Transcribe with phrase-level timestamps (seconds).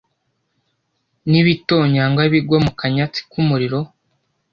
[1.29, 3.79] nibitonyanga bigwa mu kanyatsi k’umuriro!